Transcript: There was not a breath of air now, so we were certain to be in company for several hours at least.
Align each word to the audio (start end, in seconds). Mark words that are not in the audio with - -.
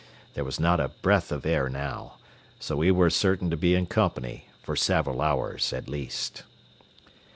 There 0.33 0.43
was 0.43 0.59
not 0.59 0.79
a 0.79 0.87
breath 0.87 1.31
of 1.31 1.45
air 1.45 1.69
now, 1.69 2.15
so 2.59 2.75
we 2.77 2.89
were 2.89 3.11
certain 3.11 3.51
to 3.51 3.55
be 3.55 3.75
in 3.75 3.85
company 3.85 4.47
for 4.63 4.75
several 4.75 5.21
hours 5.21 5.73
at 5.73 5.87
least. 5.87 6.41